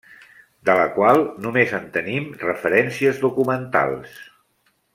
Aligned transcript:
De 0.69 0.77
la 0.79 0.87
qual 0.95 1.21
només 1.45 1.75
en 1.79 1.85
tenim 1.97 2.25
referències 2.45 3.21
documentals. 3.27 4.19